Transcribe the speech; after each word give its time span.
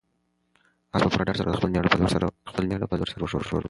آس 0.95 1.01
په 1.03 1.09
پوره 1.13 1.23
ډاډ 1.27 1.37
سره 1.39 1.49
د 1.51 1.53
خپل 2.51 2.63
مېړه 2.71 2.85
په 2.89 2.95
لور 2.97 3.07
سر 3.13 3.19
وښوراوه. 3.21 3.59